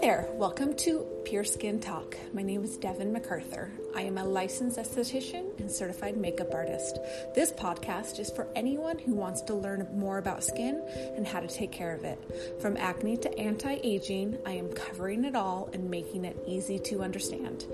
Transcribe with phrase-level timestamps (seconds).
[0.00, 2.16] there, welcome to Pure Skin Talk.
[2.32, 3.72] My name is Devin MacArthur.
[3.96, 7.00] I am a licensed esthetician and certified makeup artist.
[7.34, 10.84] This podcast is for anyone who wants to learn more about skin
[11.16, 12.16] and how to take care of it.
[12.60, 17.02] From acne to anti aging, I am covering it all and making it easy to
[17.02, 17.66] understand.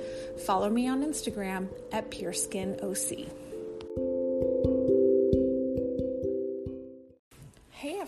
[0.47, 2.33] Follow me on Instagram at Pure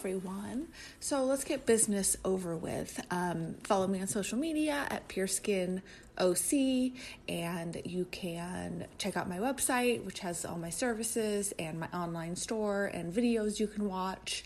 [0.07, 0.69] everyone.
[1.01, 3.05] So let's get business over with.
[3.11, 5.83] Um, follow me on social media at PureSkin
[6.17, 6.93] OC,
[7.29, 12.37] and you can check out my website, which has all my services and my online
[12.37, 14.45] store and videos you can watch.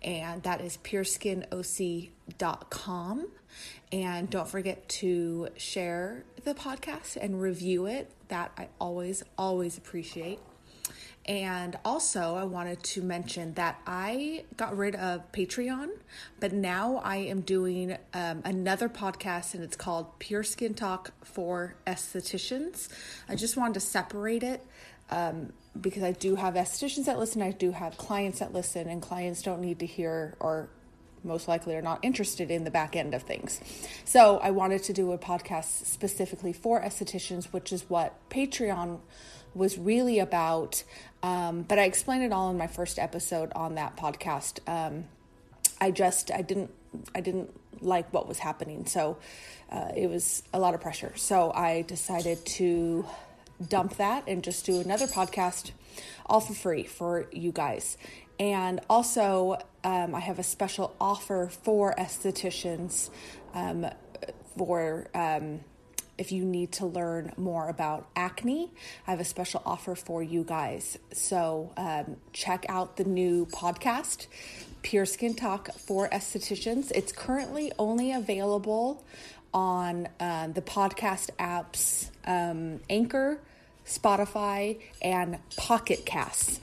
[0.00, 3.28] And that is pureskin.oc.com.
[3.92, 8.10] And don't forget to share the podcast and review it.
[8.28, 10.38] That I always, always appreciate.
[11.24, 15.90] And also, I wanted to mention that I got rid of Patreon,
[16.40, 21.76] but now I am doing um, another podcast and it's called Pure Skin Talk for
[21.86, 22.88] Estheticians.
[23.28, 24.66] I just wanted to separate it
[25.10, 29.00] um, because I do have estheticians that listen, I do have clients that listen, and
[29.00, 30.70] clients don't need to hear or
[31.24, 33.60] most likely are not interested in the back end of things.
[34.04, 38.98] So I wanted to do a podcast specifically for estheticians, which is what Patreon
[39.54, 40.82] was really about.
[41.22, 44.58] Um, but I explained it all in my first episode on that podcast.
[44.68, 45.04] Um,
[45.80, 46.70] I just I didn't
[47.14, 49.18] I didn't like what was happening, so
[49.70, 51.12] uh, it was a lot of pressure.
[51.16, 53.06] So I decided to
[53.68, 55.72] dump that and just do another podcast
[56.26, 57.96] all for free for you guys.
[58.38, 63.10] And also, um, I have a special offer for estheticians
[63.54, 63.86] um,
[64.56, 65.60] for um,
[66.22, 68.70] if you need to learn more about acne,
[69.08, 70.96] I have a special offer for you guys.
[71.12, 74.28] So um, check out the new podcast,
[74.82, 76.92] Pure Skin Talk for Estheticians.
[76.94, 79.04] It's currently only available
[79.52, 83.40] on uh, the podcast apps um, Anchor,
[83.84, 86.60] Spotify, and Pocket Casts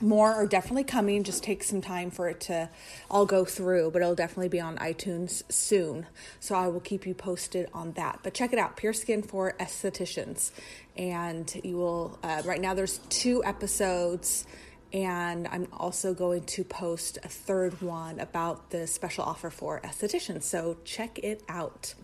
[0.00, 1.24] more are definitely coming.
[1.24, 2.68] Just take some time for it to
[3.10, 6.06] all go through, but it'll definitely be on iTunes soon.
[6.40, 8.20] So I will keep you posted on that.
[8.22, 10.50] But check it out, Pure Skin for Estheticians.
[10.96, 14.46] And you will, uh, right now, there's two episodes.
[14.92, 20.42] And I'm also going to post a third one about the special offer for estheticians.
[20.42, 21.94] So check it out.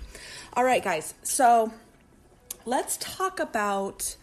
[0.53, 1.15] All right, guys.
[1.25, 1.73] So
[2.65, 4.17] let's talk about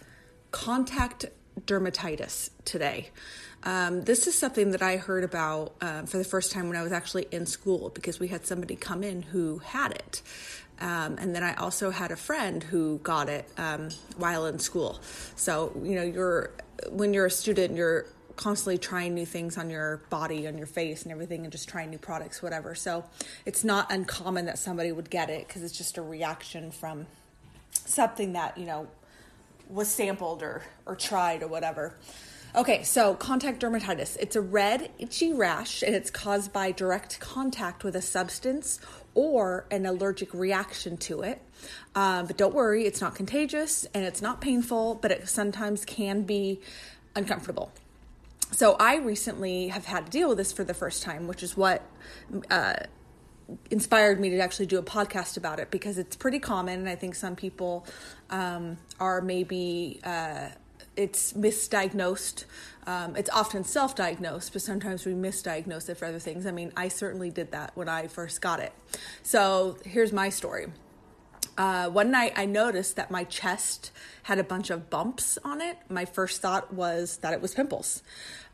[0.52, 1.26] contact
[1.62, 3.10] dermatitis today.
[3.64, 6.84] Um, this is something that I heard about uh, for the first time when I
[6.84, 10.22] was actually in school because we had somebody come in who had it.
[10.82, 15.00] Um, and then I also had a friend who got it um, while in school.
[15.36, 16.52] So, you know, you're
[16.90, 18.06] when you're a student, you're
[18.36, 21.90] constantly trying new things on your body, on your face, and everything, and just trying
[21.90, 22.76] new products, whatever.
[22.76, 23.06] So,
[23.46, 27.06] it's not uncommon that somebody would get it because it's just a reaction from
[27.72, 28.88] something that, you know,
[29.70, 31.96] was sampled or, or tried or whatever.
[32.56, 34.16] Okay, so contact dermatitis.
[34.20, 38.80] It's a red, itchy rash and it's caused by direct contact with a substance
[39.16, 41.42] or an allergic reaction to it.
[41.96, 46.24] Um, but don't worry, it's not contagious and it's not painful, but it sometimes can
[46.24, 46.62] be
[47.16, 47.72] uncomfortable.
[48.52, 51.58] So I recently have had to deal with this for the first time, which is
[51.58, 51.82] what
[52.52, 52.76] uh,
[53.70, 56.96] inspired me to actually do a podcast about it because it's pretty common, and I
[56.96, 57.86] think some people
[58.30, 60.00] um, are maybe.
[60.04, 60.50] Uh,
[60.96, 62.46] it's misdiagnosed.
[62.86, 66.46] Um, it's often self diagnosed, but sometimes we misdiagnose it for other things.
[66.46, 68.74] I mean, I certainly did that when I first got it.
[69.24, 70.68] So here's my story.
[71.58, 73.92] Uh, one night I noticed that my chest
[74.24, 75.78] had a bunch of bumps on it.
[75.88, 78.02] My first thought was that it was pimples.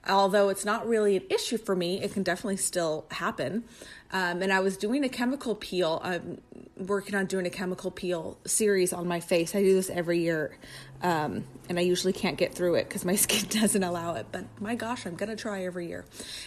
[0.08, 3.66] Although it's not really an issue for me, it can definitely still happen.
[4.12, 6.02] Um, and I was doing a chemical peel.
[6.04, 6.42] I'm
[6.78, 9.54] working on doing a chemical peel series on my face.
[9.54, 10.58] I do this every year,
[11.04, 14.28] um, and I usually can't get through it because my skin doesn't allow it.
[14.32, 16.06] But my gosh, I'm gonna try every year.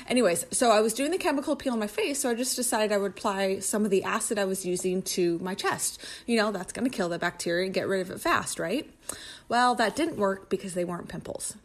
[0.09, 2.91] Anyways, so I was doing the chemical peel on my face, so I just decided
[2.91, 6.01] I would apply some of the acid I was using to my chest.
[6.27, 8.91] You know, that's gonna kill the bacteria and get rid of it fast, right?
[9.53, 11.57] Well, that didn't work because they weren't pimples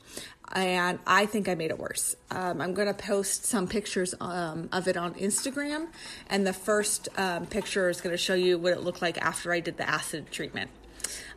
[0.54, 2.18] and I think I made it worse.
[2.32, 5.88] Um, I'm going to post some pictures um, of it on Instagram,
[6.30, 9.54] and the first um, picture is going to show you what it looked like after
[9.54, 10.70] I did the acid treatment.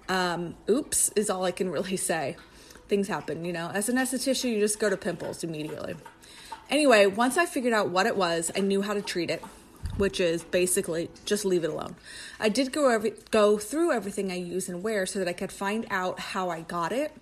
[0.09, 2.37] Um, oops, is all I can really say.
[2.89, 3.71] Things happen, you know.
[3.73, 5.95] As an esthetician, you just go to pimples immediately.
[6.69, 9.43] Anyway, once I figured out what it was, I knew how to treat it,
[10.01, 11.95] which is basically just leave it alone.
[12.41, 15.53] I did go every, go through everything I use and wear so that I could
[15.53, 17.13] find out how I got it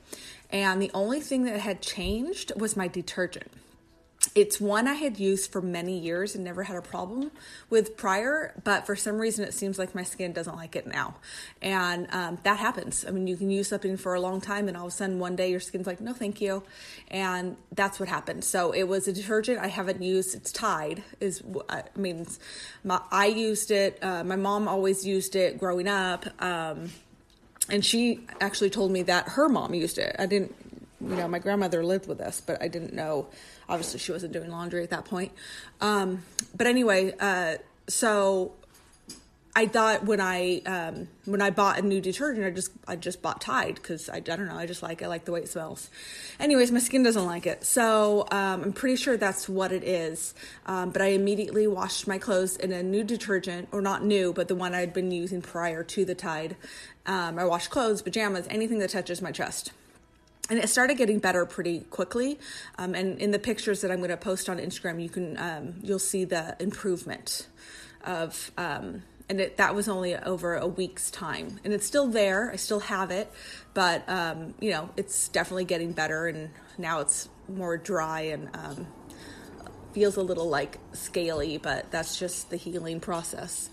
[0.50, 3.50] and the only thing that had changed was my detergent.
[4.34, 7.30] It's one I had used for many years and never had a problem
[7.70, 11.14] with prior, but for some reason it seems like my skin doesn't like it now.
[11.62, 13.04] And um, that happens.
[13.06, 15.18] I mean, you can use something for a long time and all of a sudden
[15.18, 16.64] one day your skin's like, no, thank you.
[17.08, 18.44] And that's what happened.
[18.44, 20.34] So it was a detergent I haven't used.
[20.34, 22.26] It's Tide, is, I mean,
[22.82, 24.02] my, I used it.
[24.02, 26.26] Uh, my mom always used it growing up.
[26.42, 26.90] Um,
[27.70, 30.16] and she actually told me that her mom used it.
[30.18, 30.54] I didn't,
[31.08, 33.28] you know, my grandmother lived with us, but I didn't know
[33.68, 35.32] Obviously, she wasn't doing laundry at that point.
[35.80, 36.22] Um,
[36.56, 37.56] but anyway, uh,
[37.86, 38.52] so
[39.54, 43.20] I thought when I um, when I bought a new detergent, I just I just
[43.20, 45.50] bought Tide because I, I don't know I just like I like the way it
[45.50, 45.90] smells.
[46.40, 50.32] Anyways, my skin doesn't like it, so um, I'm pretty sure that's what it is.
[50.64, 54.48] Um, but I immediately washed my clothes in a new detergent, or not new, but
[54.48, 56.56] the one I'd been using prior to the Tide.
[57.04, 59.72] Um, I washed clothes, pajamas, anything that touches my chest
[60.50, 62.38] and it started getting better pretty quickly.
[62.78, 65.74] Um, and in the pictures that i'm going to post on instagram you can um,
[65.82, 67.46] you'll see the improvement
[68.04, 71.60] of um, and it, that was only over a week's time.
[71.62, 73.30] And it's still there i still have it
[73.74, 78.86] but um, you know it's definitely getting better and now it's more dry and um,
[79.98, 83.68] feels a little like scaly, but that's just the healing process.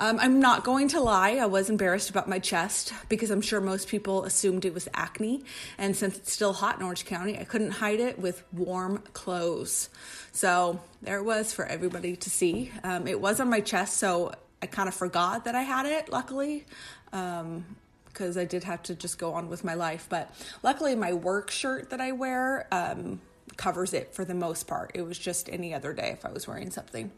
[0.00, 3.60] Um, I'm not going to lie, I was embarrassed about my chest because I'm sure
[3.60, 5.44] most people assumed it was acne.
[5.78, 9.88] And since it's still hot in Orange County, I couldn't hide it with warm clothes.
[10.32, 12.72] So there it was for everybody to see.
[12.82, 16.10] Um, it was on my chest, so I kind of forgot that I had it,
[16.10, 16.66] luckily.
[17.12, 17.76] Um,
[18.06, 20.06] because I did have to just go on with my life.
[20.08, 20.34] But
[20.64, 23.20] luckily, my work shirt that I wear um,
[23.56, 24.92] covers it for the most part.
[24.94, 27.10] It was just any other day if I was wearing something.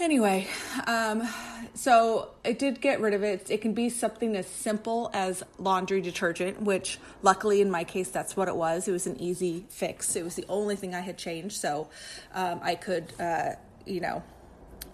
[0.00, 0.46] Anyway,
[0.86, 1.28] um,
[1.74, 3.50] so I did get rid of it.
[3.50, 8.36] It can be something as simple as laundry detergent, which luckily in my case, that's
[8.36, 8.86] what it was.
[8.86, 10.14] It was an easy fix.
[10.14, 11.56] It was the only thing I had changed.
[11.56, 11.88] So
[12.32, 13.54] um, I could, uh,
[13.86, 14.22] you know,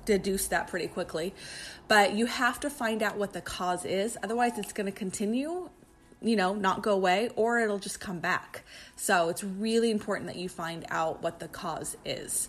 [0.07, 1.35] deduce that pretty quickly.
[1.87, 4.17] But you have to find out what the cause is.
[4.23, 5.69] Otherwise, it's going to continue
[6.23, 8.63] you know, not go away or it'll just come back.
[8.97, 12.49] So it's really important that you find out what the cause is.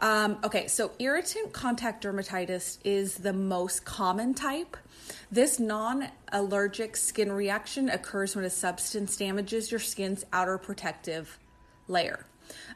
[0.00, 4.76] Um, okay, so irritant contact dermatitis is the most common type.
[5.30, 11.38] This non allergic skin reaction occurs when a substance damages your skin's outer protective
[11.88, 12.26] layer.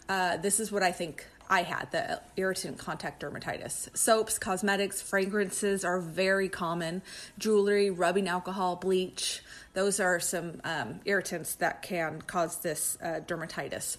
[0.09, 3.95] Uh, this is what I think I had the irritant contact dermatitis.
[3.95, 7.03] Soaps, cosmetics, fragrances are very common.
[7.37, 9.43] Jewelry, rubbing alcohol, bleach,
[9.75, 13.99] those are some um, irritants that can cause this uh, dermatitis.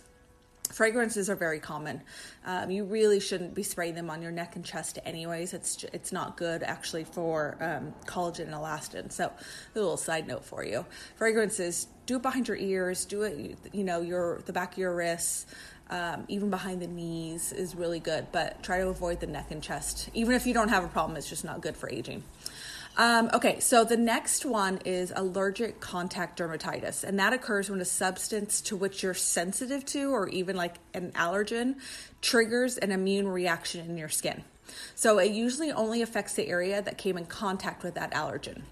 [0.72, 2.02] Fragrances are very common.
[2.44, 5.54] Um, you really shouldn't be spraying them on your neck and chest, anyways.
[5.54, 9.12] It's it's not good actually for um, collagen and elastin.
[9.12, 9.32] So, a
[9.76, 10.84] little side note for you:
[11.18, 14.96] fragrances, do it behind your ears, do it, you know, your the back of your
[14.96, 15.46] wrists
[15.94, 19.62] um, even behind the knees is really good, but try to avoid the neck and
[19.62, 20.10] chest.
[20.16, 22.24] Even if you don't have a problem, it's just not good for aging.
[22.98, 27.86] Um, okay, so the next one is allergic contact dermatitis, and that occurs when a
[27.86, 31.76] substance to which you're sensitive to, or even like an allergen,
[32.22, 34.44] triggers an immune reaction in your skin.
[34.96, 38.64] So it usually only affects the area that came in contact with that allergen.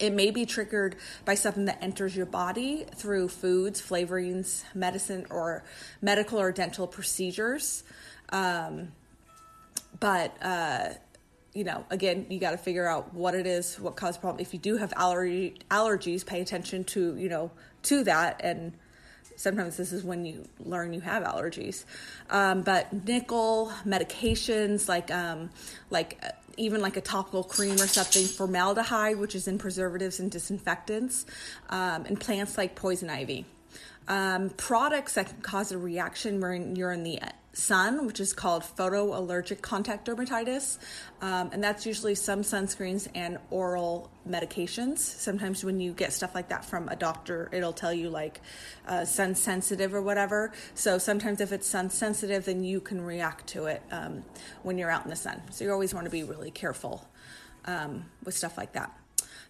[0.00, 5.64] It may be triggered by something that enters your body through foods, flavorings, medicine, or
[6.02, 7.84] medical or dental procedures.
[8.30, 8.92] Um,
[10.00, 10.94] but, uh,
[11.52, 14.40] you know, again, you got to figure out what it is, what caused problem.
[14.40, 17.52] If you do have allergy allergies, pay attention to, you know,
[17.84, 18.40] to that.
[18.42, 18.72] And
[19.36, 21.84] sometimes this is when you learn you have allergies.
[22.30, 25.50] Um, but nickel medications like, um,
[25.90, 26.22] like,
[26.56, 31.26] even like a topical cream or something, formaldehyde, which is in preservatives and disinfectants,
[31.70, 33.44] um, and plants like poison ivy.
[34.06, 37.20] Um, products that can cause a reaction when you're in the
[37.56, 40.78] sun, which is called photoallergic contact dermatitis.
[41.22, 44.98] Um, and that's usually some sunscreens and oral medications.
[44.98, 48.40] Sometimes when you get stuff like that from a doctor, it'll tell you like
[48.86, 50.52] uh, sun sensitive or whatever.
[50.74, 54.24] So sometimes if it's sun sensitive, then you can react to it um,
[54.62, 55.40] when you're out in the sun.
[55.50, 57.08] So you always want to be really careful
[57.66, 58.92] um, with stuff like that.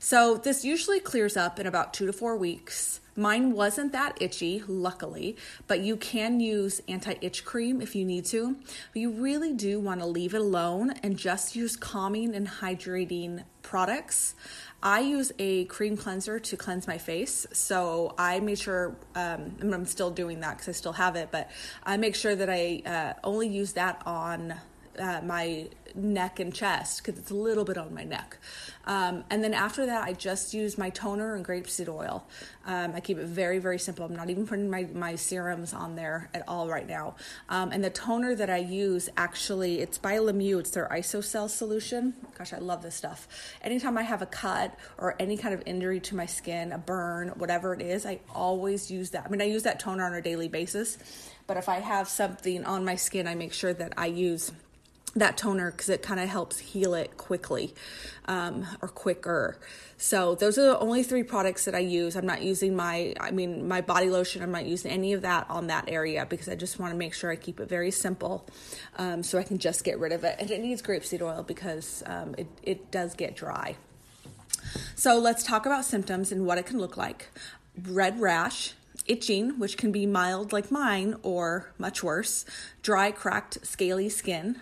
[0.04, 3.00] So this usually clears up in about two to four weeks.
[3.16, 5.34] Mine wasn't that itchy, luckily,
[5.66, 8.54] but you can use anti itch cream if you need to.
[8.92, 13.44] But you really do want to leave it alone and just use calming and hydrating
[13.62, 14.34] products.
[14.82, 19.87] I use a cream cleanser to cleanse my face, so I made sure, um, I'm
[19.87, 21.50] still doing that because I still have it, but
[21.82, 24.52] I make sure that I uh, only use that on
[24.98, 28.36] uh, my neck and chest because it's a little bit on my neck.
[28.86, 32.26] Um, and then after that, I just use my toner and grapeseed oil.
[32.66, 34.04] Um, I keep it very, very simple.
[34.04, 37.16] I'm not even putting my, my serums on there at all right now.
[37.48, 42.14] Um, and the toner that I use actually, it's by Lemieux, it's their isocell solution.
[42.36, 43.28] Gosh, I love this stuff.
[43.62, 47.28] Anytime I have a cut or any kind of injury to my skin, a burn,
[47.36, 49.24] whatever it is, I always use that.
[49.26, 50.98] I mean, I use that toner on a daily basis,
[51.46, 54.52] but if I have something on my skin, I make sure that I use
[55.16, 57.75] that toner because it kind of helps heal it quickly
[58.26, 59.59] um, or quicker.
[59.97, 62.16] So those are the only three products that I use.
[62.16, 64.42] I'm not using my, I mean, my body lotion.
[64.42, 67.14] I'm not using any of that on that area because I just want to make
[67.14, 68.47] sure I keep it very simple,
[68.97, 70.37] um, so I can just get rid of it.
[70.38, 73.76] And it needs grapeseed oil because um, it it does get dry.
[74.94, 77.28] So let's talk about symptoms and what it can look like.
[77.87, 78.75] Red rash,
[79.06, 82.44] itching, which can be mild like mine or much worse,
[82.83, 84.61] dry, cracked, scaly skin,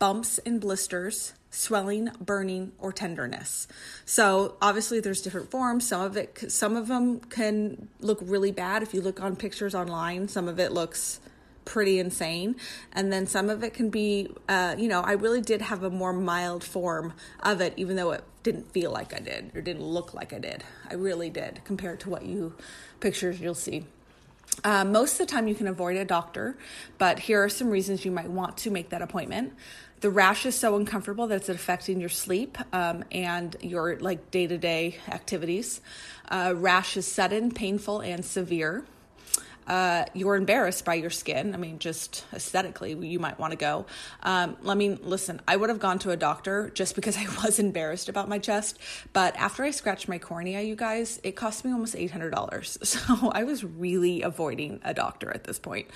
[0.00, 3.68] bumps and blisters, swelling, burning, or tenderness.
[4.04, 5.86] So obviously there's different forms.
[5.86, 9.74] Some of it some of them can look really bad if you look on pictures
[9.76, 10.26] online.
[10.26, 11.20] Some of it looks
[11.66, 12.56] pretty insane
[12.92, 15.90] and then some of it can be uh, you know i really did have a
[15.90, 19.84] more mild form of it even though it didn't feel like i did or didn't
[19.84, 22.52] look like i did i really did compared to what you
[22.98, 23.84] pictures you'll see
[24.64, 26.56] uh, most of the time, you can avoid a doctor,
[26.98, 29.54] but here are some reasons you might want to make that appointment.
[30.00, 34.46] The rash is so uncomfortable that it's affecting your sleep um, and your like day
[34.46, 35.80] to day activities.
[36.28, 38.84] Uh, rash is sudden, painful, and severe
[39.70, 41.54] uh, you're embarrassed by your skin.
[41.54, 43.86] I mean, just aesthetically, you might want to go.
[44.24, 47.60] Um, I mean, listen, I would have gone to a doctor just because I was
[47.60, 48.80] embarrassed about my chest.
[49.12, 52.40] But after I scratched my cornea, you guys, it cost me almost $800.
[52.90, 55.86] So I was really avoiding a doctor at this point.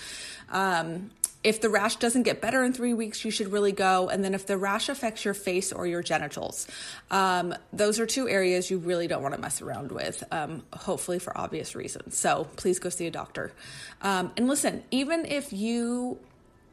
[0.50, 1.11] Um,
[1.44, 4.08] if the rash doesn't get better in three weeks, you should really go.
[4.08, 6.66] And then if the rash affects your face or your genitals,
[7.10, 11.18] um, those are two areas you really don't want to mess around with, um, hopefully
[11.18, 12.18] for obvious reasons.
[12.18, 13.52] So please go see a doctor.
[14.00, 16.18] Um, and listen, even if you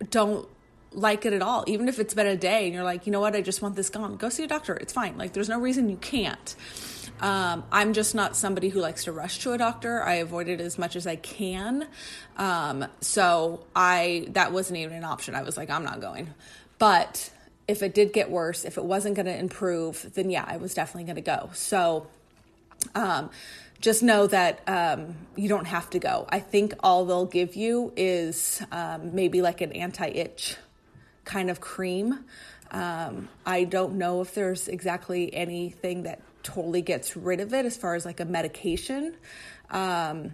[0.10, 0.48] don't
[0.94, 3.22] like it at all, even if it's been a day and you're like, you know
[3.22, 4.76] what, I just want this gone, go see a doctor.
[4.76, 5.18] It's fine.
[5.18, 6.56] Like, there's no reason you can't.
[7.22, 10.02] Um, I'm just not somebody who likes to rush to a doctor.
[10.02, 11.88] I avoid it as much as I can.
[12.36, 15.36] Um, so I that wasn't even an option.
[15.36, 16.34] I was like, I'm not going.
[16.80, 17.30] But
[17.68, 20.74] if it did get worse, if it wasn't going to improve, then yeah, I was
[20.74, 21.52] definitely going to go.
[21.54, 22.08] So
[22.96, 23.30] um,
[23.80, 26.26] just know that um, you don't have to go.
[26.30, 30.58] I think all they'll give you is um, maybe like an anti itch
[31.26, 32.26] kind of cream.
[32.72, 37.78] Um, I don't know if there's exactly anything that totally gets rid of it as
[37.78, 39.16] far as like a medication.
[39.70, 40.32] Um,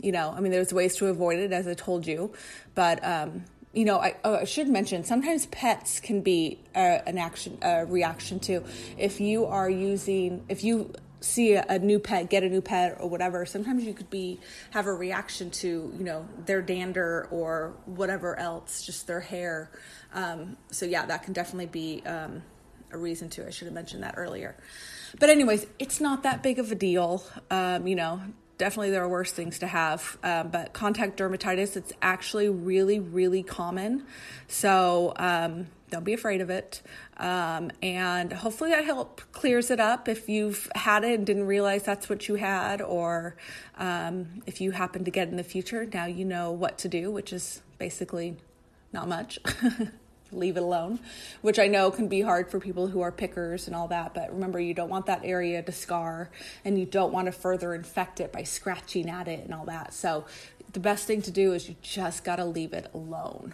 [0.00, 2.32] you know, I mean, there's ways to avoid it, as I told you,
[2.74, 7.58] but um, you know, I, oh, I, should mention sometimes pets can be an action,
[7.62, 8.64] a reaction to
[8.98, 10.92] if you are using, if you
[11.22, 13.46] see a, new pet, get a new pet or whatever.
[13.46, 18.84] Sometimes you could be have a reaction to you know their dander or whatever else,
[18.84, 19.70] just their hair.
[20.12, 22.42] Um, so yeah, that can definitely be um,
[22.92, 23.46] a reason to.
[23.46, 24.56] I should have mentioned that earlier.
[25.18, 27.22] But anyways, it's not that big of a deal.
[27.50, 28.20] Um, you know,
[28.58, 30.18] definitely there are worse things to have.
[30.22, 34.06] Um, but contact dermatitis, it's actually really, really common.
[34.48, 36.82] So um, don't be afraid of it.
[37.18, 41.84] Um, and hopefully that help clears it up if you've had it and didn't realize
[41.84, 43.36] that's what you had, or
[43.78, 47.10] um, if you happen to get in the future, now you know what to do,
[47.10, 48.36] which is basically
[48.92, 49.38] not much.
[50.34, 50.98] leave it alone,
[51.42, 54.14] which I know can be hard for people who are pickers and all that.
[54.14, 56.30] But remember, you don't want that area to scar
[56.64, 59.92] and you don't want to further infect it by scratching at it and all that.
[59.92, 60.24] So,
[60.72, 63.52] the best thing to do is you just got to leave it alone.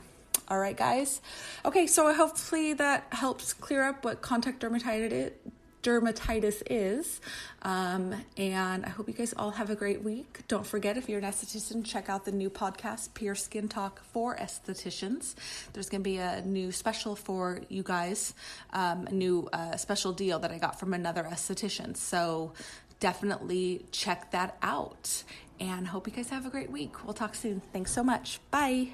[0.50, 1.21] All right, guys.
[1.64, 7.21] Okay, so hopefully that helps clear up what contact dermatitis is.
[7.61, 10.40] Um, and I hope you guys all have a great week.
[10.49, 14.37] Don't forget, if you're an esthetician, check out the new podcast, Pure Skin Talk for
[14.37, 15.35] Estheticians.
[15.75, 18.33] There's going to be a new special for you guys,
[18.73, 21.95] um, a new uh, special deal that I got from another esthetician.
[21.95, 22.55] So
[23.00, 25.25] definitely check that out.
[25.61, 27.05] And hope you guys have a great week.
[27.05, 27.61] We'll talk soon.
[27.73, 28.40] Thanks so much.
[28.50, 28.93] Bye.